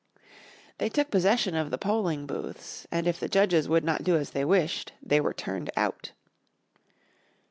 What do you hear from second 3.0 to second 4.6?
if the judges would not do as they